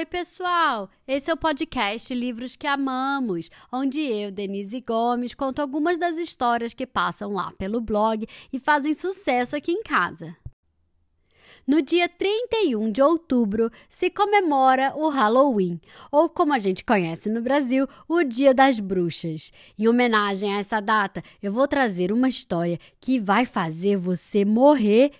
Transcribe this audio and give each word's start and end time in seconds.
Oi, 0.00 0.06
pessoal! 0.06 0.88
Esse 1.06 1.30
é 1.30 1.34
o 1.34 1.36
podcast 1.36 2.14
Livros 2.14 2.56
que 2.56 2.66
Amamos, 2.66 3.50
onde 3.70 4.00
eu, 4.00 4.32
Denise 4.32 4.80
Gomes, 4.80 5.34
conto 5.34 5.60
algumas 5.60 5.98
das 5.98 6.16
histórias 6.16 6.72
que 6.72 6.86
passam 6.86 7.34
lá 7.34 7.52
pelo 7.58 7.82
blog 7.82 8.26
e 8.50 8.58
fazem 8.58 8.94
sucesso 8.94 9.54
aqui 9.54 9.72
em 9.72 9.82
casa. 9.82 10.34
No 11.66 11.82
dia 11.82 12.08
31 12.08 12.90
de 12.90 13.02
outubro 13.02 13.70
se 13.90 14.08
comemora 14.08 14.94
o 14.96 15.10
Halloween, 15.10 15.78
ou 16.10 16.30
como 16.30 16.54
a 16.54 16.58
gente 16.58 16.82
conhece 16.82 17.28
no 17.28 17.42
Brasil, 17.42 17.86
o 18.08 18.24
Dia 18.24 18.54
das 18.54 18.80
Bruxas. 18.80 19.52
Em 19.78 19.86
homenagem 19.86 20.54
a 20.54 20.60
essa 20.60 20.80
data, 20.80 21.22
eu 21.42 21.52
vou 21.52 21.68
trazer 21.68 22.10
uma 22.10 22.30
história 22.30 22.78
que 22.98 23.20
vai 23.20 23.44
fazer 23.44 23.98
você 23.98 24.46
morrer 24.46 25.12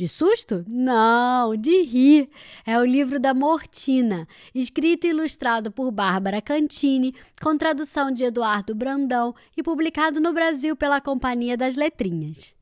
de 0.00 0.08
susto? 0.08 0.64
Não, 0.66 1.54
de 1.54 1.82
rir. 1.82 2.30
É 2.64 2.78
o 2.78 2.84
livro 2.86 3.20
da 3.20 3.34
Mortina, 3.34 4.26
escrito 4.54 5.06
e 5.06 5.10
ilustrado 5.10 5.70
por 5.70 5.90
Bárbara 5.90 6.40
Cantini, 6.40 7.14
com 7.42 7.54
tradução 7.54 8.10
de 8.10 8.24
Eduardo 8.24 8.74
Brandão 8.74 9.34
e 9.54 9.62
publicado 9.62 10.18
no 10.18 10.32
Brasil 10.32 10.74
pela 10.74 11.02
Companhia 11.02 11.54
das 11.54 11.76
Letrinhas. 11.76 12.54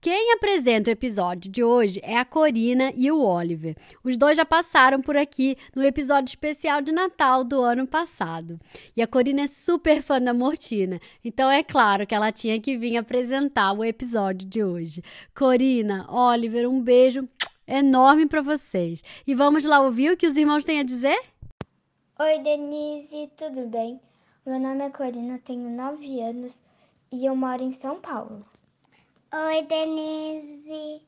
Quem 0.00 0.32
apresenta 0.32 0.90
o 0.90 0.92
episódio 0.92 1.50
de 1.50 1.64
hoje 1.64 1.98
é 2.04 2.16
a 2.16 2.24
Corina 2.24 2.92
e 2.94 3.10
o 3.10 3.20
Oliver. 3.20 3.76
Os 4.04 4.16
dois 4.16 4.36
já 4.36 4.44
passaram 4.44 5.02
por 5.02 5.16
aqui 5.16 5.56
no 5.74 5.82
episódio 5.82 6.28
especial 6.28 6.80
de 6.80 6.92
Natal 6.92 7.42
do 7.42 7.60
ano 7.60 7.84
passado. 7.84 8.60
E 8.96 9.02
a 9.02 9.08
Corina 9.08 9.42
é 9.42 9.48
super 9.48 10.00
fã 10.00 10.22
da 10.22 10.32
Mortina, 10.32 11.00
então 11.24 11.50
é 11.50 11.64
claro 11.64 12.06
que 12.06 12.14
ela 12.14 12.30
tinha 12.30 12.60
que 12.60 12.78
vir 12.78 12.96
apresentar 12.96 13.72
o 13.72 13.84
episódio 13.84 14.48
de 14.48 14.62
hoje. 14.62 15.02
Corina, 15.36 16.06
Oliver, 16.08 16.70
um 16.70 16.80
beijo 16.80 17.28
enorme 17.66 18.24
para 18.24 18.40
vocês. 18.40 19.02
E 19.26 19.34
vamos 19.34 19.64
lá 19.64 19.80
ouvir 19.80 20.12
o 20.12 20.16
que 20.16 20.28
os 20.28 20.36
irmãos 20.36 20.64
têm 20.64 20.78
a 20.78 20.84
dizer? 20.84 21.20
Oi, 22.20 22.38
Denise, 22.38 23.32
tudo 23.36 23.66
bem? 23.66 24.00
Meu 24.46 24.60
nome 24.60 24.84
é 24.84 24.90
Corina, 24.90 25.40
tenho 25.44 25.68
9 25.68 26.20
anos 26.20 26.56
e 27.10 27.26
eu 27.26 27.34
moro 27.34 27.64
em 27.64 27.72
São 27.72 28.00
Paulo. 28.00 28.46
Oi, 29.30 29.62
Denise. 29.64 31.06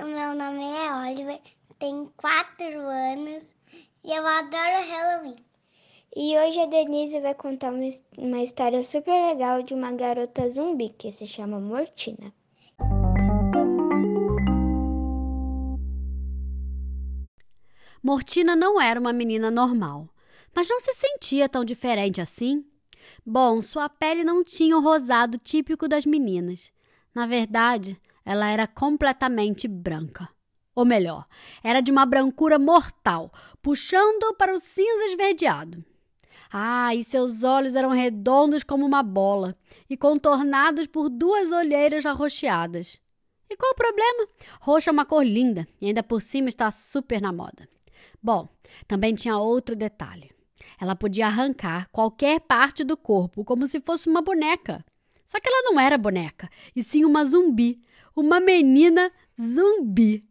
O 0.00 0.06
meu 0.06 0.34
nome 0.34 0.64
é 0.64 1.10
Oliver, 1.10 1.38
tenho 1.78 2.10
quatro 2.16 2.80
anos 2.80 3.44
e 4.02 4.10
eu 4.10 4.26
adoro 4.26 4.88
Halloween. 4.88 5.36
E 6.16 6.38
hoje 6.38 6.60
a 6.60 6.64
Denise 6.64 7.20
vai 7.20 7.34
contar 7.34 7.70
uma, 7.70 7.90
uma 8.16 8.42
história 8.42 8.82
super 8.82 9.12
legal 9.12 9.62
de 9.62 9.74
uma 9.74 9.92
garota 9.92 10.48
zumbi 10.48 10.88
que 10.88 11.12
se 11.12 11.26
chama 11.26 11.60
Mortina. 11.60 12.32
Mortina 18.02 18.56
não 18.56 18.80
era 18.80 18.98
uma 18.98 19.12
menina 19.12 19.50
normal, 19.50 20.08
mas 20.54 20.70
não 20.70 20.80
se 20.80 20.94
sentia 20.94 21.50
tão 21.50 21.66
diferente 21.66 22.18
assim. 22.18 22.64
Bom, 23.26 23.60
sua 23.60 23.90
pele 23.90 24.24
não 24.24 24.42
tinha 24.42 24.74
o 24.74 24.80
rosado 24.80 25.36
típico 25.36 25.86
das 25.86 26.06
meninas 26.06 26.72
na 27.14 27.26
verdade, 27.26 28.00
ela 28.24 28.48
era 28.48 28.66
completamente 28.66 29.68
branca. 29.68 30.28
Ou 30.74 30.84
melhor, 30.84 31.26
era 31.62 31.80
de 31.80 31.92
uma 31.92 32.06
brancura 32.06 32.58
mortal, 32.58 33.30
puxando 33.60 34.34
para 34.36 34.54
o 34.54 34.58
cinza 34.58 35.04
esverdeado. 35.04 35.84
Ah, 36.50 36.94
e 36.94 37.02
seus 37.04 37.42
olhos 37.42 37.74
eram 37.74 37.90
redondos 37.90 38.62
como 38.62 38.84
uma 38.84 39.02
bola 39.02 39.56
e 39.88 39.96
contornados 39.96 40.86
por 40.86 41.08
duas 41.08 41.50
olheiras 41.50 42.04
arroxeadas. 42.04 43.00
E 43.48 43.56
qual 43.56 43.72
o 43.72 43.76
problema? 43.76 44.28
Roxa 44.60 44.90
é 44.90 44.92
uma 44.92 45.04
cor 45.04 45.24
linda 45.24 45.66
e 45.80 45.86
ainda 45.86 46.02
por 46.02 46.22
cima 46.22 46.48
está 46.48 46.70
super 46.70 47.20
na 47.20 47.32
moda. 47.32 47.68
Bom, 48.22 48.48
também 48.86 49.14
tinha 49.14 49.36
outro 49.36 49.76
detalhe. 49.76 50.30
Ela 50.80 50.96
podia 50.96 51.26
arrancar 51.26 51.88
qualquer 51.90 52.40
parte 52.40 52.82
do 52.82 52.96
corpo 52.96 53.44
como 53.44 53.66
se 53.66 53.80
fosse 53.80 54.08
uma 54.08 54.22
boneca. 54.22 54.84
Só 55.24 55.40
que 55.40 55.48
ela 55.48 55.62
não 55.62 55.80
era 55.80 55.96
boneca, 55.96 56.48
e 56.74 56.82
sim 56.82 57.04
uma 57.04 57.24
zumbi, 57.24 57.80
uma 58.14 58.40
menina 58.40 59.10
zumbi. 59.40 60.24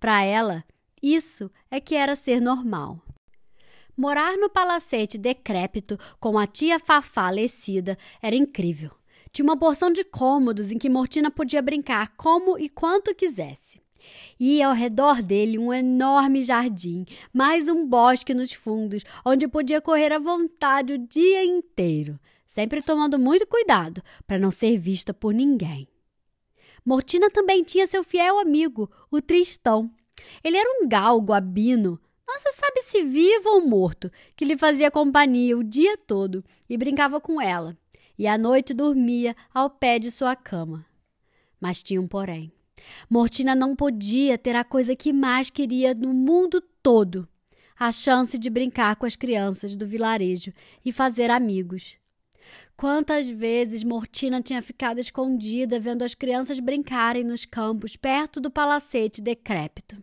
Para 0.00 0.22
ela, 0.22 0.64
isso 1.02 1.50
é 1.70 1.80
que 1.80 1.94
era 1.94 2.16
ser 2.16 2.40
normal. 2.40 3.02
Morar 3.96 4.36
no 4.36 4.48
palacete 4.48 5.18
decrépito 5.18 5.98
com 6.20 6.38
a 6.38 6.46
tia 6.46 6.78
Fafá 6.78 7.02
falecida 7.02 7.98
era 8.22 8.36
incrível. 8.36 8.92
Tinha 9.32 9.44
uma 9.44 9.58
porção 9.58 9.92
de 9.92 10.04
cômodos 10.04 10.70
em 10.70 10.78
que 10.78 10.88
Mortina 10.88 11.30
podia 11.30 11.60
brincar 11.60 12.14
como 12.16 12.58
e 12.58 12.68
quanto 12.68 13.14
quisesse. 13.14 13.80
E 14.38 14.62
ao 14.62 14.72
redor 14.72 15.20
dele 15.20 15.58
um 15.58 15.74
enorme 15.74 16.42
jardim, 16.42 17.04
mais 17.32 17.68
um 17.68 17.86
bosque 17.86 18.32
nos 18.32 18.52
fundos, 18.52 19.02
onde 19.24 19.48
podia 19.48 19.80
correr 19.80 20.12
à 20.12 20.18
vontade 20.18 20.92
o 20.92 20.98
dia 20.98 21.44
inteiro 21.44 22.18
sempre 22.48 22.80
tomando 22.80 23.18
muito 23.18 23.46
cuidado 23.46 24.02
para 24.26 24.38
não 24.38 24.50
ser 24.50 24.78
vista 24.78 25.12
por 25.12 25.34
ninguém. 25.34 25.86
Mortina 26.82 27.30
também 27.30 27.62
tinha 27.62 27.86
seu 27.86 28.02
fiel 28.02 28.38
amigo, 28.38 28.90
o 29.10 29.20
Tristão. 29.20 29.90
Ele 30.42 30.56
era 30.56 30.82
um 30.82 30.88
galgo 30.88 31.34
abino, 31.34 32.00
não 32.26 32.38
se 32.38 32.50
sabe 32.52 32.82
se 32.82 33.04
vivo 33.04 33.50
ou 33.50 33.68
morto, 33.68 34.10
que 34.34 34.46
lhe 34.46 34.56
fazia 34.56 34.90
companhia 34.90 35.58
o 35.58 35.62
dia 35.62 35.96
todo 35.98 36.42
e 36.68 36.78
brincava 36.78 37.20
com 37.20 37.38
ela, 37.40 37.76
e 38.18 38.26
à 38.26 38.38
noite 38.38 38.72
dormia 38.72 39.36
ao 39.52 39.68
pé 39.68 39.98
de 39.98 40.10
sua 40.10 40.34
cama. 40.34 40.86
Mas 41.60 41.82
tinha 41.82 42.00
um 42.00 42.08
porém. 42.08 42.50
Mortina 43.10 43.54
não 43.54 43.76
podia 43.76 44.38
ter 44.38 44.56
a 44.56 44.64
coisa 44.64 44.96
que 44.96 45.12
mais 45.12 45.50
queria 45.50 45.92
no 45.92 46.14
mundo 46.14 46.62
todo: 46.82 47.28
a 47.78 47.92
chance 47.92 48.38
de 48.38 48.48
brincar 48.48 48.96
com 48.96 49.04
as 49.04 49.16
crianças 49.16 49.76
do 49.76 49.86
vilarejo 49.86 50.52
e 50.82 50.90
fazer 50.92 51.30
amigos. 51.30 51.98
Quantas 52.76 53.28
vezes 53.28 53.82
Mortina 53.82 54.40
tinha 54.40 54.62
ficado 54.62 54.98
escondida 54.98 55.80
vendo 55.80 56.02
as 56.02 56.14
crianças 56.14 56.60
brincarem 56.60 57.24
nos 57.24 57.44
campos 57.44 57.96
perto 57.96 58.40
do 58.40 58.50
palacete 58.50 59.20
decrépito. 59.20 60.00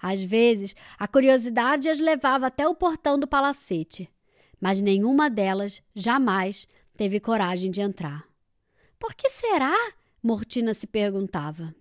Às 0.00 0.22
vezes, 0.22 0.74
a 0.98 1.06
curiosidade 1.06 1.88
as 1.88 2.00
levava 2.00 2.46
até 2.46 2.66
o 2.66 2.74
portão 2.74 3.18
do 3.18 3.26
palacete, 3.26 4.08
mas 4.60 4.80
nenhuma 4.80 5.28
delas 5.28 5.82
jamais 5.94 6.66
teve 6.96 7.20
coragem 7.20 7.70
de 7.70 7.80
entrar. 7.80 8.24
Por 8.98 9.14
que 9.14 9.28
será? 9.28 9.76
Mortina 10.22 10.72
se 10.72 10.86
perguntava. 10.86 11.74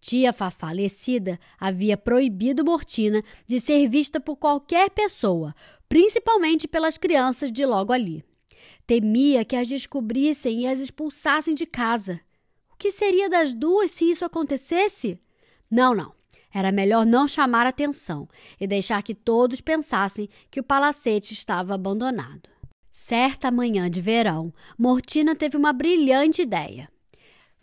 Tia 0.00 0.32
Fá 0.32 0.50
falecida 0.50 1.40
havia 1.58 1.96
proibido 1.96 2.64
Mortina 2.64 3.22
de 3.46 3.58
ser 3.58 3.88
vista 3.88 4.20
por 4.20 4.36
qualquer 4.36 4.90
pessoa, 4.90 5.54
principalmente 5.88 6.68
pelas 6.68 6.98
crianças 6.98 7.50
de 7.50 7.64
logo 7.64 7.92
ali. 7.92 8.22
Temia 8.86 9.44
que 9.44 9.56
as 9.56 9.66
descobrissem 9.66 10.62
e 10.62 10.66
as 10.66 10.78
expulsassem 10.78 11.54
de 11.54 11.64
casa. 11.64 12.20
O 12.70 12.76
que 12.76 12.90
seria 12.90 13.30
das 13.30 13.54
duas 13.54 13.90
se 13.90 14.10
isso 14.10 14.24
acontecesse? 14.24 15.18
Não, 15.70 15.94
não. 15.94 16.12
Era 16.52 16.70
melhor 16.70 17.06
não 17.06 17.26
chamar 17.26 17.66
atenção 17.66 18.28
e 18.60 18.66
deixar 18.66 19.02
que 19.02 19.14
todos 19.14 19.60
pensassem 19.60 20.28
que 20.50 20.60
o 20.60 20.62
palacete 20.62 21.32
estava 21.32 21.74
abandonado. 21.74 22.48
Certa 22.90 23.50
manhã 23.50 23.90
de 23.90 24.00
verão, 24.00 24.52
Mortina 24.78 25.34
teve 25.34 25.56
uma 25.56 25.72
brilhante 25.72 26.42
ideia. 26.42 26.88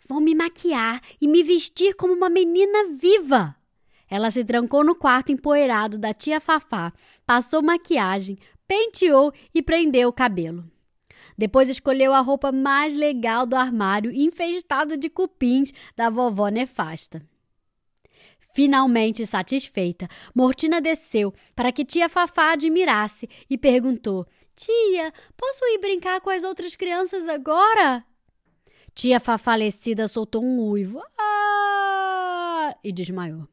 Vou 0.06 0.20
me 0.20 0.34
maquiar 0.34 1.00
e 1.20 1.28
me 1.28 1.42
vestir 1.42 1.94
como 1.94 2.12
uma 2.12 2.28
menina 2.28 2.88
viva. 2.98 3.56
Ela 4.10 4.30
se 4.30 4.44
trancou 4.44 4.84
no 4.84 4.94
quarto 4.94 5.32
empoeirado 5.32 5.98
da 5.98 6.12
tia 6.12 6.38
Fafá, 6.38 6.92
passou 7.24 7.62
maquiagem, 7.62 8.36
penteou 8.66 9.32
e 9.54 9.62
prendeu 9.62 10.08
o 10.08 10.12
cabelo. 10.12 10.71
Depois 11.36 11.68
escolheu 11.68 12.12
a 12.12 12.20
roupa 12.20 12.52
mais 12.52 12.94
legal 12.94 13.46
do 13.46 13.56
armário, 13.56 14.12
enfeitado 14.12 14.96
de 14.96 15.08
cupins 15.08 15.72
da 15.96 16.10
vovó 16.10 16.48
nefasta. 16.48 17.22
Finalmente 18.54 19.26
satisfeita, 19.26 20.08
Mortina 20.34 20.80
desceu 20.80 21.32
para 21.54 21.72
que 21.72 21.84
tia 21.84 22.08
Fafá 22.08 22.52
admirasse 22.52 23.28
e 23.48 23.56
perguntou: 23.56 24.26
Tia, 24.54 25.12
posso 25.36 25.64
ir 25.64 25.78
brincar 25.78 26.20
com 26.20 26.28
as 26.28 26.44
outras 26.44 26.76
crianças 26.76 27.26
agora? 27.26 28.04
Tia 28.94 29.18
Fá 29.18 29.38
falecida 29.38 30.06
soltou 30.06 30.44
um 30.44 30.68
uivo 30.68 31.02
ah! 31.18 32.76
e 32.84 32.92
desmaiou. 32.92 33.48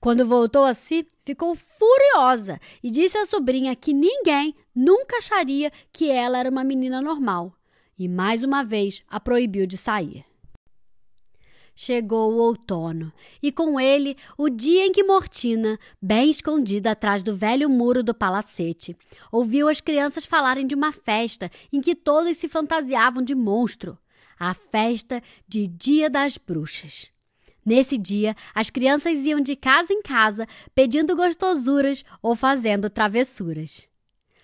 Quando 0.00 0.26
voltou 0.26 0.64
a 0.64 0.74
si, 0.74 1.06
ficou 1.24 1.54
furiosa 1.54 2.60
e 2.82 2.90
disse 2.90 3.16
à 3.18 3.24
sobrinha 3.24 3.74
que 3.76 3.92
ninguém 3.92 4.54
nunca 4.74 5.18
acharia 5.18 5.70
que 5.92 6.10
ela 6.10 6.38
era 6.38 6.50
uma 6.50 6.64
menina 6.64 7.00
normal 7.00 7.52
e 7.98 8.08
mais 8.08 8.42
uma 8.42 8.62
vez 8.62 9.02
a 9.08 9.18
proibiu 9.18 9.66
de 9.66 9.76
sair. 9.76 10.24
Chegou 11.74 12.32
o 12.32 12.38
outono 12.38 13.12
e 13.40 13.52
com 13.52 13.78
ele 13.78 14.16
o 14.36 14.48
dia 14.48 14.84
em 14.84 14.90
que 14.90 15.04
Mortina, 15.04 15.78
bem 16.02 16.28
escondida 16.28 16.90
atrás 16.90 17.22
do 17.22 17.36
velho 17.36 17.70
muro 17.70 18.02
do 18.02 18.12
palacete, 18.12 18.96
ouviu 19.30 19.68
as 19.68 19.80
crianças 19.80 20.24
falarem 20.24 20.66
de 20.66 20.74
uma 20.74 20.90
festa 20.90 21.48
em 21.72 21.80
que 21.80 21.94
todos 21.94 22.36
se 22.36 22.48
fantasiavam 22.48 23.22
de 23.22 23.34
monstro 23.34 23.96
a 24.38 24.54
festa 24.54 25.22
de 25.46 25.66
Dia 25.66 26.08
das 26.08 26.36
Bruxas. 26.36 27.10
Nesse 27.68 27.98
dia, 27.98 28.34
as 28.54 28.70
crianças 28.70 29.26
iam 29.26 29.42
de 29.42 29.54
casa 29.54 29.92
em 29.92 30.00
casa 30.00 30.46
pedindo 30.74 31.14
gostosuras 31.14 32.02
ou 32.22 32.34
fazendo 32.34 32.88
travessuras. 32.88 33.86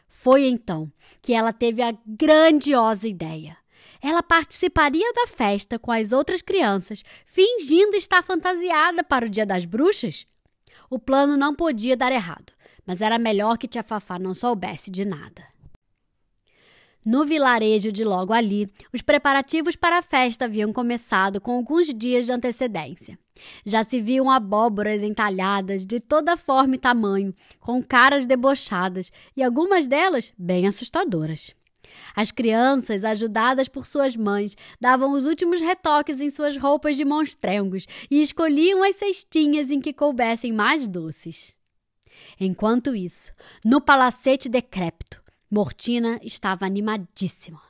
Foi 0.06 0.46
então 0.46 0.92
que 1.22 1.32
ela 1.32 1.50
teve 1.50 1.80
a 1.80 1.96
grandiosa 2.06 3.08
ideia. 3.08 3.56
Ela 3.98 4.22
participaria 4.22 5.10
da 5.14 5.26
festa 5.26 5.78
com 5.78 5.90
as 5.90 6.12
outras 6.12 6.42
crianças, 6.42 7.02
fingindo 7.24 7.96
estar 7.96 8.22
fantasiada 8.22 9.02
para 9.02 9.24
o 9.24 9.30
Dia 9.30 9.46
das 9.46 9.64
Bruxas? 9.64 10.26
O 10.90 10.98
plano 10.98 11.34
não 11.34 11.54
podia 11.54 11.96
dar 11.96 12.12
errado, 12.12 12.52
mas 12.84 13.00
era 13.00 13.18
melhor 13.18 13.56
que 13.56 13.66
Tia 13.66 13.82
Fafá 13.82 14.18
não 14.18 14.34
soubesse 14.34 14.90
de 14.90 15.06
nada. 15.06 15.53
No 17.04 17.26
vilarejo 17.26 17.92
de 17.92 18.02
logo 18.02 18.32
ali, 18.32 18.66
os 18.90 19.02
preparativos 19.02 19.76
para 19.76 19.98
a 19.98 20.02
festa 20.02 20.46
haviam 20.46 20.72
começado 20.72 21.38
com 21.38 21.52
alguns 21.52 21.92
dias 21.92 22.24
de 22.24 22.32
antecedência. 22.32 23.18
Já 23.66 23.84
se 23.84 24.00
viam 24.00 24.30
abóboras 24.30 25.02
entalhadas 25.02 25.84
de 25.84 26.00
toda 26.00 26.36
forma 26.36 26.76
e 26.76 26.78
tamanho, 26.78 27.34
com 27.60 27.82
caras 27.82 28.26
debochadas 28.26 29.12
e 29.36 29.42
algumas 29.42 29.86
delas 29.86 30.32
bem 30.38 30.66
assustadoras. 30.66 31.54
As 32.16 32.30
crianças, 32.30 33.04
ajudadas 33.04 33.68
por 33.68 33.86
suas 33.86 34.16
mães, 34.16 34.56
davam 34.80 35.12
os 35.12 35.26
últimos 35.26 35.60
retoques 35.60 36.20
em 36.20 36.30
suas 36.30 36.56
roupas 36.56 36.96
de 36.96 37.04
monstrengos 37.04 37.86
e 38.10 38.20
escolhiam 38.20 38.82
as 38.82 38.96
cestinhas 38.96 39.70
em 39.70 39.80
que 39.80 39.92
coubessem 39.92 40.52
mais 40.52 40.88
doces. 40.88 41.54
Enquanto 42.40 42.94
isso, 42.94 43.32
no 43.64 43.80
palacete 43.80 44.48
decrépito, 44.48 45.22
Mortina 45.54 46.18
estava 46.20 46.66
animadíssima. 46.66 47.62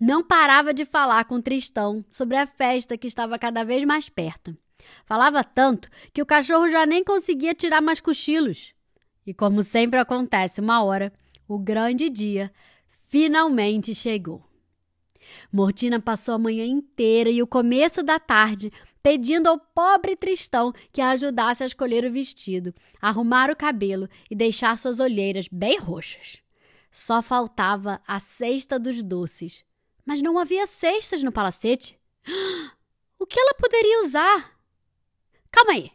Não 0.00 0.22
parava 0.22 0.72
de 0.72 0.86
falar 0.86 1.22
com 1.26 1.38
Tristão 1.38 2.02
sobre 2.10 2.34
a 2.34 2.46
festa 2.46 2.96
que 2.96 3.06
estava 3.06 3.38
cada 3.38 3.62
vez 3.62 3.84
mais 3.84 4.08
perto. 4.08 4.56
Falava 5.04 5.44
tanto 5.44 5.90
que 6.14 6.22
o 6.22 6.26
cachorro 6.26 6.66
já 6.70 6.86
nem 6.86 7.04
conseguia 7.04 7.52
tirar 7.52 7.82
mais 7.82 8.00
cochilos. 8.00 8.72
E 9.26 9.34
como 9.34 9.62
sempre 9.62 10.00
acontece 10.00 10.62
uma 10.62 10.82
hora, 10.82 11.12
o 11.46 11.58
grande 11.58 12.08
dia 12.08 12.50
finalmente 12.88 13.94
chegou. 13.94 14.42
Mortina 15.52 16.00
passou 16.00 16.36
a 16.36 16.38
manhã 16.38 16.64
inteira 16.64 17.28
e 17.28 17.42
o 17.42 17.46
começo 17.46 18.02
da 18.02 18.18
tarde 18.18 18.72
pedindo 19.02 19.48
ao 19.48 19.58
pobre 19.58 20.16
Tristão 20.16 20.72
que 20.90 21.02
a 21.02 21.10
ajudasse 21.10 21.62
a 21.62 21.66
escolher 21.66 22.02
o 22.06 22.10
vestido, 22.10 22.74
arrumar 22.98 23.50
o 23.50 23.56
cabelo 23.56 24.08
e 24.30 24.34
deixar 24.34 24.78
suas 24.78 25.00
olheiras 25.00 25.48
bem 25.52 25.78
roxas. 25.78 26.45
Só 26.96 27.20
faltava 27.20 28.00
a 28.06 28.18
cesta 28.18 28.78
dos 28.78 29.02
doces. 29.02 29.62
Mas 30.02 30.22
não 30.22 30.38
havia 30.38 30.66
cestas 30.66 31.22
no 31.22 31.30
palacete. 31.30 32.00
O 33.18 33.26
que 33.26 33.40
ela 33.40 33.54
poderia 33.54 34.04
usar? 34.04 34.58
Calma 35.50 35.72
aí. 35.72 35.90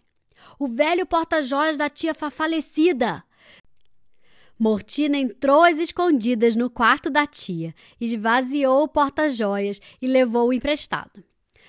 O 0.58 0.68
velho 0.68 1.06
porta-joias 1.06 1.78
da 1.78 1.88
tia 1.88 2.16
falecida. 2.16 3.24
Mortina 4.58 5.18
entrou 5.18 5.64
às 5.64 5.78
escondidas 5.78 6.56
no 6.56 6.68
quarto 6.68 7.12
da 7.12 7.28
tia, 7.28 7.76
esvaziou 8.00 8.84
o 8.84 8.88
porta-joias 8.88 9.80
e 10.02 10.08
levou 10.08 10.50
o 10.50 10.54
emprestado. 10.54 11.24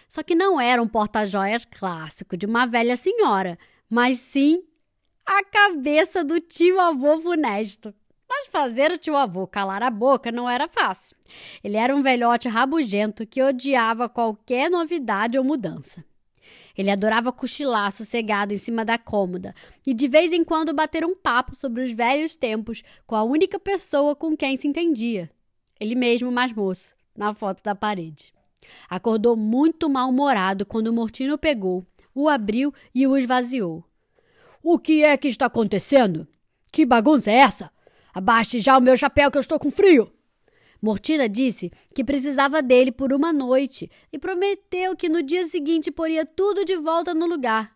Só 0.09 0.23
que 0.23 0.35
não 0.35 0.59
era 0.59 0.83
um 0.83 0.89
porta-joias 0.89 1.67
clássico 1.67 2.35
de 2.35 2.47
uma 2.47 2.65
velha 2.65 2.97
senhora, 2.97 3.59
mas 3.91 4.21
sim 4.21 4.65
a 5.25 5.45
cabeça 5.45 6.25
do 6.25 6.41
tio 6.41 6.81
avô 6.81 7.21
funesto. 7.21 7.95
Mas 8.35 8.47
fazer 8.47 8.91
o 8.91 8.97
tio 8.97 9.15
avô 9.15 9.47
calar 9.47 9.83
a 9.83 9.91
boca 9.91 10.33
não 10.33 10.49
era 10.49 10.67
fácil. 10.67 11.15
Ele 11.63 11.77
era 11.77 11.95
um 11.95 12.01
velhote 12.01 12.49
rabugento 12.49 13.27
que 13.27 13.43
odiava 13.43 14.09
qualquer 14.09 14.71
novidade 14.71 15.37
ou 15.37 15.45
mudança. 15.45 16.03
Ele 16.75 16.91
adorava 16.91 17.31
cochilar 17.31 17.93
sossegado 17.93 18.55
em 18.55 18.57
cima 18.57 18.87
da 18.87 18.97
cômoda 18.97 19.55
e 19.87 19.93
de 19.93 20.09
vez 20.09 20.33
em 20.33 20.43
quando 20.43 20.73
bater 20.73 21.05
um 21.05 21.15
papo 21.15 21.55
sobre 21.55 21.83
os 21.83 21.91
velhos 21.93 22.35
tempos 22.35 22.83
com 23.07 23.15
a 23.15 23.23
única 23.23 23.61
pessoa 23.61 24.17
com 24.17 24.35
quem 24.35 24.57
se 24.57 24.67
entendia. 24.67 25.31
Ele 25.79 25.95
mesmo 25.95 26.33
mais 26.33 26.55
moço, 26.55 26.95
na 27.15 27.35
foto 27.35 27.63
da 27.63 27.75
parede. 27.75 28.33
Acordou 28.89 29.37
muito 29.37 29.91
mal-humorado 29.91 30.65
quando 30.65 30.87
o 30.87 30.93
Mortino 30.93 31.37
pegou, 31.37 31.85
o 32.15 32.31
abriu 32.31 32.73
e 32.95 33.07
o 33.07 33.15
esvaziou. 33.15 33.85
O 34.63 34.79
que 34.79 35.05
é 35.05 35.19
que 35.19 35.29
está 35.29 35.47
acontecendo? 35.47 36.27
Que 36.73 36.87
bagunça 36.87 37.31
é 37.31 37.35
essa? 37.35 37.71
Abaixe 38.13 38.61
já 38.61 38.77
o 38.77 38.81
meu 38.81 38.97
chapéu 38.97 39.31
que 39.31 39.39
eu 39.39 39.41
estou 39.41 39.59
com 39.59 39.71
frio. 39.71 40.13
Mortina 40.81 41.29
disse 41.29 41.71
que 41.95 42.03
precisava 42.03 42.61
dele 42.61 42.91
por 42.91 43.13
uma 43.13 43.33
noite 43.33 43.89
e 44.13 44.19
prometeu 44.19 44.97
que 44.97 45.09
no 45.09 45.23
dia 45.23 45.47
seguinte 45.47 45.93
poria 45.93 46.27
tudo 46.27 46.65
de 46.65 46.77
volta 46.77 47.15
no 47.15 47.27
lugar. 47.27 47.73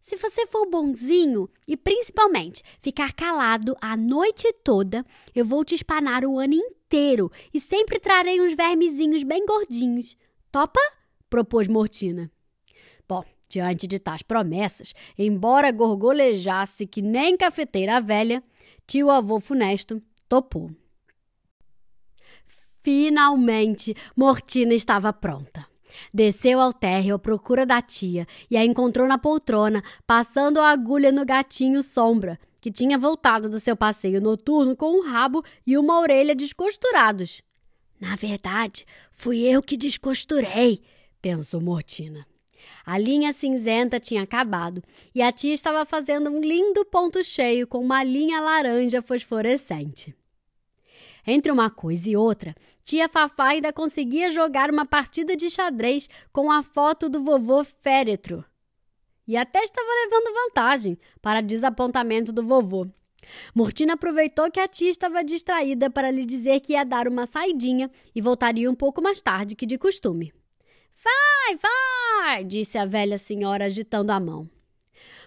Se 0.00 0.16
você 0.16 0.46
for 0.46 0.66
bonzinho 0.66 1.50
e 1.66 1.76
principalmente 1.76 2.62
ficar 2.80 3.12
calado 3.12 3.76
a 3.80 3.94
noite 3.94 4.50
toda, 4.64 5.04
eu 5.34 5.44
vou 5.44 5.62
te 5.64 5.74
espanar 5.74 6.24
o 6.24 6.38
ano 6.38 6.54
inteiro 6.54 7.30
e 7.52 7.60
sempre 7.60 8.00
trarei 8.00 8.40
uns 8.40 8.54
vermezinhos 8.54 9.22
bem 9.22 9.44
gordinhos. 9.44 10.16
Topa? 10.50 10.80
propôs 11.28 11.68
Mortina. 11.68 12.30
Bom, 13.06 13.22
diante 13.50 13.86
de 13.86 13.98
tais 13.98 14.22
promessas, 14.22 14.94
embora 15.18 15.70
gorgolejasse 15.70 16.86
que 16.86 17.02
nem 17.02 17.36
cafeteira 17.36 18.00
velha, 18.00 18.42
tio 18.88 19.10
avô 19.10 19.38
funesto 19.38 20.02
topou. 20.26 20.70
Finalmente, 22.82 23.94
Mortina 24.16 24.72
estava 24.72 25.12
pronta. 25.12 25.66
Desceu 26.12 26.58
ao 26.58 26.72
térreo 26.72 27.16
à 27.16 27.18
procura 27.18 27.66
da 27.66 27.82
tia 27.82 28.26
e 28.50 28.56
a 28.56 28.64
encontrou 28.64 29.06
na 29.06 29.18
poltrona, 29.18 29.82
passando 30.06 30.58
a 30.58 30.70
agulha 30.70 31.12
no 31.12 31.26
gatinho 31.26 31.82
Sombra, 31.82 32.38
que 32.62 32.72
tinha 32.72 32.98
voltado 32.98 33.50
do 33.50 33.60
seu 33.60 33.76
passeio 33.76 34.22
noturno 34.22 34.74
com 34.74 34.98
um 34.98 35.02
rabo 35.02 35.44
e 35.66 35.76
uma 35.76 36.00
orelha 36.00 36.34
descosturados. 36.34 37.42
Na 38.00 38.16
verdade, 38.16 38.86
fui 39.12 39.40
eu 39.40 39.62
que 39.62 39.76
descosturei, 39.76 40.82
pensou 41.20 41.60
Mortina. 41.60 42.26
A 42.84 42.98
linha 42.98 43.32
cinzenta 43.32 44.00
tinha 44.00 44.22
acabado 44.22 44.82
e 45.14 45.20
a 45.20 45.30
tia 45.30 45.52
estava 45.52 45.84
fazendo 45.84 46.30
um 46.30 46.40
lindo 46.40 46.84
ponto 46.84 47.22
cheio 47.22 47.66
com 47.66 47.78
uma 47.80 48.02
linha 48.02 48.40
laranja 48.40 49.02
fosforescente. 49.02 50.14
Entre 51.26 51.52
uma 51.52 51.68
coisa 51.68 52.08
e 52.08 52.16
outra, 52.16 52.54
tia 52.82 53.08
Fafá 53.08 53.48
ainda 53.48 53.72
conseguia 53.72 54.30
jogar 54.30 54.70
uma 54.70 54.86
partida 54.86 55.36
de 55.36 55.50
xadrez 55.50 56.08
com 56.32 56.50
a 56.50 56.62
foto 56.62 57.08
do 57.08 57.22
vovô 57.22 57.62
féretro. 57.62 58.44
E 59.26 59.36
até 59.36 59.62
estava 59.62 59.86
levando 60.04 60.34
vantagem, 60.34 60.98
para 61.20 61.42
desapontamento 61.42 62.32
do 62.32 62.42
vovô. 62.42 62.86
Murtina 63.54 63.92
aproveitou 63.92 64.50
que 64.50 64.58
a 64.58 64.66
tia 64.66 64.88
estava 64.88 65.22
distraída 65.22 65.90
para 65.90 66.10
lhe 66.10 66.24
dizer 66.24 66.60
que 66.60 66.72
ia 66.72 66.84
dar 66.84 67.06
uma 67.06 67.26
saidinha 67.26 67.90
e 68.14 68.22
voltaria 68.22 68.70
um 68.70 68.74
pouco 68.74 69.02
mais 69.02 69.20
tarde 69.20 69.54
que 69.54 69.66
de 69.66 69.76
costume. 69.76 70.32
Vai, 71.04 71.56
vai! 71.56 72.44
disse 72.44 72.76
a 72.78 72.84
velha 72.84 73.18
senhora 73.18 73.66
agitando 73.66 74.12
a 74.12 74.20
mão. 74.20 74.48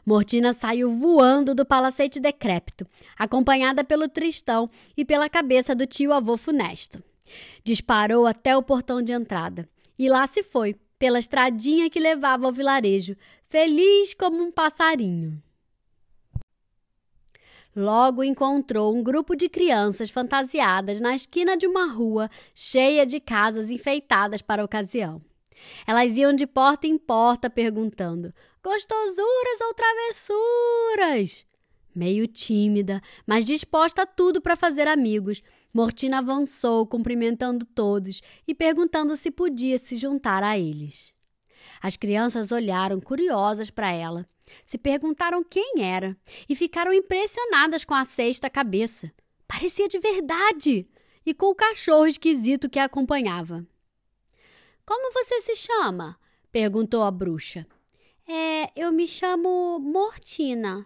Mortina 0.06 0.54
saiu 0.54 0.90
voando 0.90 1.54
do 1.54 1.66
palacete 1.66 2.20
decrépito, 2.20 2.88
acompanhada 3.18 3.84
pelo 3.84 4.10
Tristão 4.10 4.70
e 4.98 5.06
pela 5.06 5.30
cabeça 5.30 5.76
do 5.76 5.86
tio 5.86 6.12
avô 6.12 6.36
funesto. 6.38 7.04
Disparou 7.64 8.26
até 8.26 8.58
o 8.58 8.64
portão 8.64 9.02
de 9.02 9.14
entrada 9.14 9.70
e 9.98 10.10
lá 10.10 10.26
se 10.26 10.42
foi, 10.44 10.76
pela 10.98 11.20
estradinha 11.20 11.90
que 11.90 12.00
levava 12.00 12.46
ao 12.46 12.52
vilarejo, 12.52 13.16
feliz 13.48 14.14
como 14.14 14.42
um 14.42 14.52
passarinho. 14.52 15.42
Logo 17.76 18.24
encontrou 18.24 18.94
um 18.94 19.02
grupo 19.02 19.36
de 19.36 19.48
crianças 19.48 20.10
fantasiadas 20.10 21.00
na 21.00 21.16
esquina 21.16 21.56
de 21.56 21.66
uma 21.66 21.86
rua 21.86 22.30
cheia 22.54 23.06
de 23.06 23.20
casas 23.20 23.70
enfeitadas 23.70 24.42
para 24.42 24.62
a 24.62 24.66
ocasião. 24.66 25.22
Elas 25.86 26.18
iam 26.18 26.34
de 26.34 26.48
porta 26.48 26.88
em 26.88 26.98
porta 26.98 27.50
perguntando: 27.50 28.34
gostosuras 28.64 29.62
ou 29.62 29.74
travessuras? 29.74 31.46
Meio 31.94 32.26
tímida, 32.26 33.02
mas 33.26 33.46
disposta 33.46 34.04
a 34.04 34.06
tudo 34.06 34.42
para 34.42 34.56
fazer 34.56 34.88
amigos, 34.88 35.42
Mortina 35.74 36.20
avançou, 36.20 36.88
cumprimentando 36.88 37.66
todos 37.66 38.22
e 38.48 38.56
perguntando 38.56 39.16
se 39.16 39.30
podia 39.30 39.78
se 39.78 39.96
juntar 39.98 40.42
a 40.44 40.58
eles. 40.58 41.14
As 41.82 41.98
crianças 41.98 42.52
olharam 42.52 43.00
curiosas 43.00 43.70
para 43.70 43.92
ela, 43.92 44.28
se 44.66 44.78
perguntaram 44.78 45.44
quem 45.44 45.76
era 45.80 46.18
e 46.48 46.56
ficaram 46.56 46.94
impressionadas 46.94 47.84
com 47.84 47.94
a 47.94 48.06
cesta 48.06 48.50
cabeça. 48.50 49.12
Parecia 49.48 49.88
de 49.88 50.00
verdade! 50.00 50.88
E 51.26 51.34
com 51.34 51.48
o 51.48 51.56
cachorro 51.56 52.08
esquisito 52.08 52.70
que 52.70 52.80
a 52.80 52.86
acompanhava. 52.86 53.66
Como 54.94 55.14
você 55.14 55.40
se 55.40 55.56
chama? 55.56 56.20
perguntou 56.52 57.02
a 57.02 57.10
bruxa. 57.10 57.66
É, 58.28 58.70
eu 58.76 58.92
me 58.92 59.08
chamo 59.08 59.80
Mortina, 59.80 60.86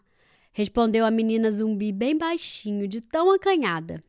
respondeu 0.54 1.04
a 1.08 1.10
menina 1.10 1.50
zumbi 1.50 1.92
bem 1.92 2.16
baixinho, 2.16 2.88
de 2.88 3.02
tão 3.02 3.32
acanhada. 3.32 4.04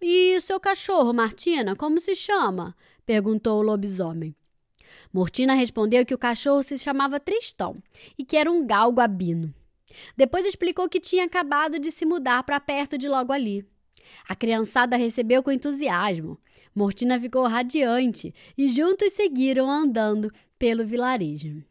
E 0.00 0.36
o 0.36 0.40
seu 0.40 0.60
cachorro, 0.60 1.12
Martina, 1.12 1.74
como 1.74 1.98
se 1.98 2.14
chama? 2.14 2.76
perguntou 3.04 3.58
o 3.58 3.62
lobisomem. 3.62 4.32
Mortina 5.12 5.54
respondeu 5.54 6.06
que 6.06 6.14
o 6.14 6.18
cachorro 6.18 6.62
se 6.62 6.78
chamava 6.78 7.18
Tristão 7.18 7.82
e 8.16 8.24
que 8.24 8.36
era 8.36 8.48
um 8.48 8.64
galgo 8.64 9.00
abino. 9.00 9.52
Depois 10.16 10.46
explicou 10.46 10.88
que 10.88 11.00
tinha 11.00 11.24
acabado 11.24 11.80
de 11.80 11.90
se 11.90 12.06
mudar 12.06 12.44
para 12.44 12.60
perto 12.60 12.96
de 12.96 13.08
logo 13.08 13.32
ali. 13.32 13.66
A 14.28 14.36
criançada 14.36 14.96
recebeu 14.96 15.42
com 15.42 15.50
entusiasmo. 15.50 16.38
Mortina 16.74 17.18
ficou 17.18 17.46
radiante 17.46 18.34
e 18.56 18.68
juntos 18.68 19.12
seguiram 19.12 19.70
andando 19.70 20.32
pelo 20.58 20.86
vilarejo. 20.86 21.62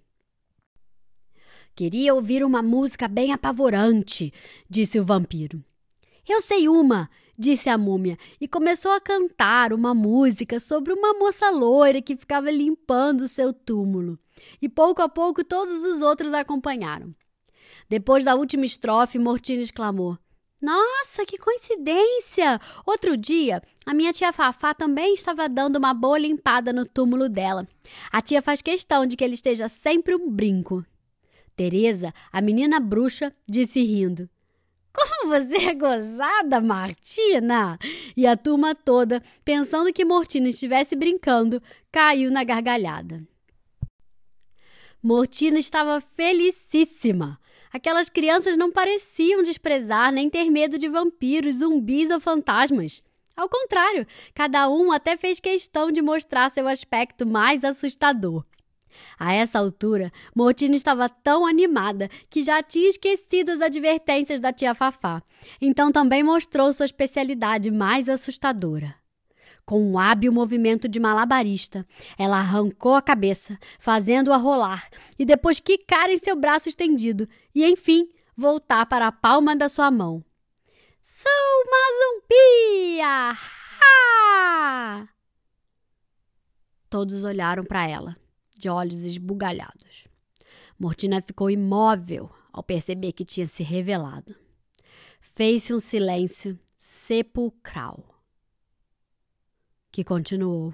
Queria 1.75 2.13
ouvir 2.13 2.43
uma 2.43 2.61
música 2.61 3.07
bem 3.07 3.31
apavorante, 3.31 4.33
disse 4.69 4.99
o 4.99 5.05
vampiro. 5.05 5.63
Eu 6.27 6.41
sei 6.41 6.67
uma, 6.67 7.09
disse 7.37 7.69
a 7.69 7.77
múmia, 7.77 8.17
e 8.39 8.47
começou 8.47 8.91
a 8.91 8.99
cantar 8.99 9.71
uma 9.71 9.93
música 9.93 10.59
sobre 10.59 10.91
uma 10.91 11.13
moça 11.13 11.49
loira 11.49 12.01
que 12.01 12.17
ficava 12.17 12.51
limpando 12.51 13.29
seu 13.29 13.53
túmulo. 13.53 14.19
E 14.61 14.67
pouco 14.67 15.01
a 15.01 15.07
pouco 15.07 15.43
todos 15.43 15.83
os 15.83 16.01
outros 16.01 16.33
acompanharam. 16.33 17.15
Depois 17.87 18.25
da 18.25 18.35
última 18.35 18.65
estrofe, 18.65 19.17
Mortina 19.17 19.61
exclamou: 19.61 20.17
Nossa, 20.61 21.25
que 21.25 21.37
coincidência! 21.37 22.59
Outro 22.85 23.15
dia, 23.15 23.61
a 23.85 23.93
minha 23.93 24.11
tia 24.11 24.33
Fafá 24.33 24.73
também 24.73 25.13
estava 25.13 25.47
dando 25.47 25.77
uma 25.77 25.93
boa 25.93 26.17
limpada 26.17 26.73
no 26.73 26.85
túmulo 26.85 27.29
dela. 27.29 27.67
A 28.11 28.21
tia 28.21 28.41
faz 28.41 28.61
questão 28.61 29.05
de 29.05 29.15
que 29.15 29.23
ele 29.23 29.35
esteja 29.35 29.69
sempre 29.69 30.15
um 30.15 30.29
brinco. 30.29 30.85
Teresa, 31.55 32.13
a 32.31 32.41
menina 32.41 32.79
bruxa, 32.79 33.33
disse 33.47 33.81
rindo: 33.81 34.29
como 34.91 35.29
você 35.29 35.69
é 35.69 35.73
gozada, 35.73 36.59
Martina! 36.59 37.79
E 38.17 38.27
a 38.27 38.35
turma 38.35 38.75
toda, 38.75 39.23
pensando 39.45 39.93
que 39.93 40.03
Mortina 40.03 40.49
estivesse 40.49 40.95
brincando, 40.95 41.61
caiu 41.91 42.29
na 42.29 42.43
gargalhada. 42.43 43.25
Mortina 45.01 45.57
estava 45.57 46.01
felicíssima. 46.01 47.39
Aquelas 47.71 48.09
crianças 48.09 48.57
não 48.57 48.71
pareciam 48.71 49.43
desprezar 49.43 50.11
nem 50.11 50.29
ter 50.29 50.49
medo 50.49 50.77
de 50.77 50.89
vampiros, 50.89 51.57
zumbis 51.57 52.09
ou 52.09 52.19
fantasmas. 52.19 53.03
Ao 53.35 53.47
contrário, 53.47 54.05
cada 54.33 54.69
um 54.69 54.91
até 54.91 55.15
fez 55.15 55.39
questão 55.39 55.91
de 55.91 56.01
mostrar 56.01 56.49
seu 56.49 56.67
aspecto 56.67 57.25
mais 57.25 57.63
assustador. 57.63 58.43
A 59.17 59.33
essa 59.33 59.59
altura, 59.59 60.11
Mortina 60.35 60.75
estava 60.75 61.07
tão 61.07 61.45
animada 61.45 62.09
que 62.29 62.41
já 62.43 62.61
tinha 62.61 62.89
esquecido 62.89 63.51
as 63.51 63.61
advertências 63.61 64.39
da 64.39 64.51
tia 64.51 64.73
Fafá. 64.73 65.21
Então 65.61 65.91
também 65.91 66.23
mostrou 66.23 66.73
sua 66.73 66.85
especialidade 66.85 67.71
mais 67.71 68.09
assustadora. 68.09 68.98
Com 69.69 69.83
um 69.83 69.99
hábil 69.99 70.33
movimento 70.33 70.89
de 70.89 70.99
malabarista, 70.99 71.85
ela 72.17 72.39
arrancou 72.39 72.95
a 72.95 73.03
cabeça, 73.03 73.55
fazendo-a 73.77 74.35
rolar, 74.35 74.89
e 75.19 75.23
depois 75.23 75.59
quicar 75.59 76.09
em 76.09 76.17
seu 76.17 76.35
braço 76.35 76.67
estendido, 76.67 77.29
e 77.53 77.63
enfim 77.63 78.09
voltar 78.35 78.87
para 78.87 79.05
a 79.05 79.11
palma 79.11 79.55
da 79.55 79.69
sua 79.69 79.91
mão. 79.91 80.25
Sou 80.99 81.31
uma 81.67 82.17
zumbia! 82.17 83.37
Ha! 83.83 85.07
Todos 86.89 87.23
olharam 87.23 87.63
para 87.63 87.87
ela 87.87 88.17
de 88.57 88.69
olhos 88.69 89.05
esbugalhados. 89.05 90.07
Mortina 90.79 91.21
ficou 91.21 91.47
imóvel 91.47 92.27
ao 92.51 92.63
perceber 92.63 93.11
que 93.11 93.23
tinha 93.23 93.45
se 93.45 93.61
revelado. 93.61 94.35
Fez-se 95.21 95.75
um 95.75 95.79
silêncio 95.79 96.59
sepulcral, 96.75 98.18
que 99.99 100.03
continuou 100.05 100.73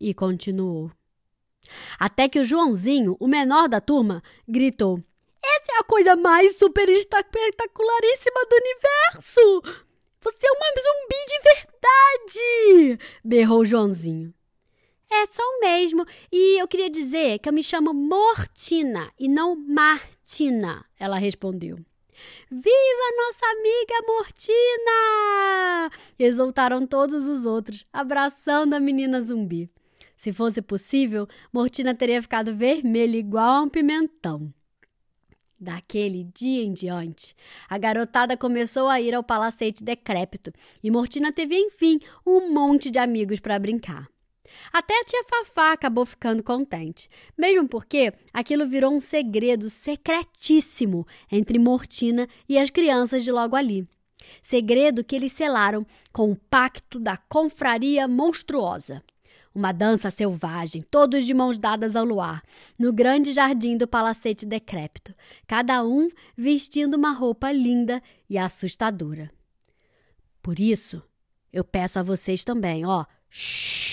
e 0.00 0.12
continuou. 0.12 0.90
Até 1.96 2.28
que 2.28 2.40
o 2.40 2.44
Joãozinho, 2.44 3.16
o 3.20 3.28
menor 3.28 3.68
da 3.68 3.80
turma, 3.80 4.20
gritou: 4.48 5.00
Essa 5.40 5.76
é 5.76 5.78
a 5.78 5.84
coisa 5.84 6.16
mais 6.16 6.58
super 6.58 6.88
espetacularíssima 6.88 8.40
do 8.50 8.56
universo! 8.56 9.62
Você 10.20 10.44
é 10.44 10.50
uma 10.50 10.72
zumbi 10.88 11.24
de 11.28 11.38
verdade! 11.44 12.98
berrou 13.24 13.64
Joãozinho. 13.64 14.34
É, 15.08 15.26
sou 15.28 15.60
mesmo. 15.60 16.04
E 16.32 16.60
eu 16.60 16.66
queria 16.66 16.90
dizer 16.90 17.38
que 17.38 17.48
eu 17.48 17.52
me 17.52 17.62
chamo 17.62 17.94
Mortina 17.94 19.12
e 19.16 19.28
não 19.28 19.54
Martina, 19.54 20.84
ela 20.98 21.16
respondeu. 21.16 21.78
Viva 22.50 23.16
nossa 23.16 23.46
amiga 23.46 23.94
Mortina! 24.06 25.90
Exultaram 26.18 26.86
todos 26.86 27.26
os 27.26 27.46
outros, 27.46 27.86
abraçando 27.92 28.74
a 28.74 28.80
menina 28.80 29.20
zumbi. 29.20 29.70
Se 30.16 30.32
fosse 30.32 30.60
possível, 30.60 31.28
Mortina 31.52 31.94
teria 31.94 32.20
ficado 32.20 32.54
vermelha 32.54 33.16
igual 33.16 33.54
a 33.56 33.62
um 33.62 33.68
pimentão. 33.68 34.52
Daquele 35.60 36.24
dia 36.34 36.62
em 36.62 36.72
diante, 36.72 37.34
a 37.68 37.78
garotada 37.78 38.36
começou 38.36 38.88
a 38.88 39.00
ir 39.00 39.14
ao 39.14 39.24
palacete 39.24 39.82
decrépito 39.82 40.52
e 40.82 40.90
Mortina 40.90 41.32
teve, 41.32 41.56
enfim, 41.56 41.98
um 42.24 42.52
monte 42.52 42.90
de 42.90 42.98
amigos 42.98 43.40
para 43.40 43.58
brincar. 43.58 44.08
Até 44.72 45.00
a 45.00 45.04
tia 45.04 45.24
Fafá 45.24 45.72
acabou 45.72 46.04
ficando 46.04 46.42
contente, 46.42 47.08
mesmo 47.36 47.68
porque 47.68 48.12
aquilo 48.32 48.68
virou 48.68 48.92
um 48.92 49.00
segredo 49.00 49.68
secretíssimo 49.70 51.06
entre 51.30 51.58
Mortina 51.58 52.28
e 52.48 52.58
as 52.58 52.70
crianças 52.70 53.24
de 53.24 53.32
logo 53.32 53.56
ali. 53.56 53.86
Segredo 54.42 55.04
que 55.04 55.16
eles 55.16 55.32
selaram 55.32 55.86
com 56.12 56.30
o 56.30 56.36
pacto 56.36 56.98
da 56.98 57.16
confraria 57.16 58.06
monstruosa. 58.06 59.02
Uma 59.54 59.72
dança 59.72 60.10
selvagem, 60.10 60.82
todos 60.82 61.24
de 61.24 61.34
mãos 61.34 61.58
dadas 61.58 61.96
ao 61.96 62.04
luar, 62.04 62.42
no 62.78 62.92
grande 62.92 63.32
jardim 63.32 63.76
do 63.76 63.88
palacete 63.88 64.46
decrépito, 64.46 65.14
cada 65.46 65.82
um 65.82 66.08
vestindo 66.36 66.94
uma 66.94 67.12
roupa 67.12 67.50
linda 67.50 68.00
e 68.28 68.38
assustadora. 68.38 69.30
Por 70.40 70.60
isso, 70.60 71.02
eu 71.52 71.64
peço 71.64 71.98
a 71.98 72.02
vocês 72.02 72.44
também, 72.44 72.86
ó, 72.86 73.04
shh, 73.30 73.87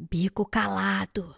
Bico 0.00 0.46
calado. 0.46 1.34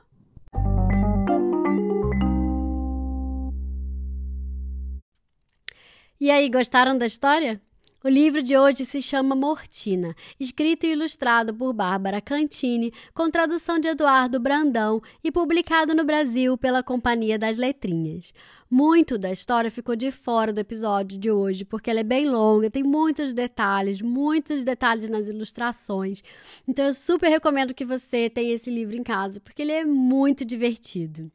E 6.20 6.30
aí, 6.30 6.50
gostaram 6.50 6.98
da 6.98 7.06
história? 7.06 7.58
O 8.02 8.08
livro 8.08 8.42
de 8.42 8.56
hoje 8.56 8.86
se 8.86 9.02
chama 9.02 9.36
Mortina, 9.36 10.16
escrito 10.38 10.86
e 10.86 10.92
ilustrado 10.92 11.52
por 11.52 11.74
Bárbara 11.74 12.18
Cantini, 12.18 12.94
com 13.12 13.30
tradução 13.30 13.78
de 13.78 13.88
Eduardo 13.88 14.40
Brandão 14.40 15.02
e 15.22 15.30
publicado 15.30 15.94
no 15.94 16.02
Brasil 16.02 16.56
pela 16.56 16.82
Companhia 16.82 17.38
das 17.38 17.58
Letrinhas. 17.58 18.32
Muito 18.70 19.18
da 19.18 19.30
história 19.30 19.70
ficou 19.70 19.94
de 19.94 20.10
fora 20.10 20.50
do 20.50 20.60
episódio 20.60 21.18
de 21.18 21.30
hoje, 21.30 21.62
porque 21.62 21.90
ela 21.90 22.00
é 22.00 22.02
bem 22.02 22.26
longa, 22.26 22.70
tem 22.70 22.82
muitos 22.82 23.34
detalhes, 23.34 24.00
muitos 24.00 24.64
detalhes 24.64 25.10
nas 25.10 25.28
ilustrações. 25.28 26.24
Então 26.66 26.86
eu 26.86 26.94
super 26.94 27.28
recomendo 27.28 27.74
que 27.74 27.84
você 27.84 28.30
tenha 28.30 28.54
esse 28.54 28.70
livro 28.70 28.96
em 28.96 29.02
casa, 29.02 29.40
porque 29.40 29.60
ele 29.60 29.72
é 29.72 29.84
muito 29.84 30.42
divertido. 30.42 31.30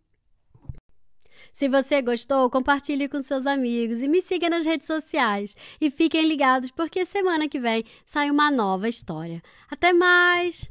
Se 1.56 1.70
você 1.70 2.02
gostou, 2.02 2.50
compartilhe 2.50 3.08
com 3.08 3.22
seus 3.22 3.48
amigos 3.48 4.02
e 4.02 4.10
me 4.10 4.22
siga 4.22 4.50
nas 4.50 4.66
redes 4.66 4.86
sociais. 4.86 5.56
E 5.80 5.90
fiquem 5.90 6.28
ligados 6.28 6.70
porque 6.70 7.06
semana 7.06 7.48
que 7.48 7.62
vem 7.62 7.86
sai 8.06 8.30
uma 8.30 8.52
nova 8.52 8.90
história. 8.90 9.42
Até 9.72 9.94
mais! 9.94 10.70